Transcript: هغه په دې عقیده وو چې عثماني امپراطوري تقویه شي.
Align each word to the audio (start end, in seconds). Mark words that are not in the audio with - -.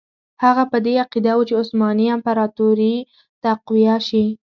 هغه 0.43 0.63
په 0.71 0.77
دې 0.85 0.93
عقیده 1.03 1.31
وو 1.35 1.47
چې 1.49 1.53
عثماني 1.61 2.05
امپراطوري 2.15 2.95
تقویه 3.43 3.97
شي. 4.07 4.25